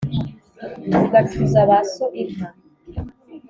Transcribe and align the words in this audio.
ugacuza 0.99 1.59
ba 1.69 1.77
so 1.91 2.05
inka 2.21 2.47